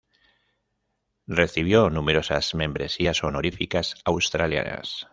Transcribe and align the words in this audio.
Recibió 1.27 1.91
numerosas 1.91 2.55
membresías 2.55 3.23
honoríficas 3.23 3.93
australianas. 4.03 5.05